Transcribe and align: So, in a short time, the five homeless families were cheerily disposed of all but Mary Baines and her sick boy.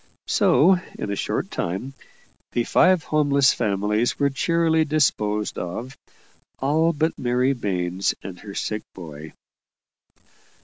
So, 0.25 0.79
in 0.97 1.11
a 1.11 1.15
short 1.15 1.51
time, 1.51 1.93
the 2.53 2.63
five 2.63 3.03
homeless 3.03 3.53
families 3.53 4.17
were 4.17 4.31
cheerily 4.31 4.83
disposed 4.83 5.59
of 5.59 5.95
all 6.57 6.91
but 6.91 7.19
Mary 7.19 7.53
Baines 7.53 8.15
and 8.23 8.39
her 8.39 8.55
sick 8.55 8.81
boy. 8.95 9.33